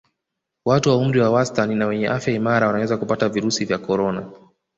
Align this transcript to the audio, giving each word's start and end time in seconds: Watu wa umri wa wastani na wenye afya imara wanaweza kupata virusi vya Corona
Watu 0.65 0.89
wa 0.89 0.97
umri 0.97 1.19
wa 1.19 1.29
wastani 1.29 1.75
na 1.75 1.85
wenye 1.87 2.07
afya 2.07 2.33
imara 2.33 2.67
wanaweza 2.67 2.97
kupata 2.97 3.29
virusi 3.29 3.65
vya 3.65 3.77
Corona 3.77 4.31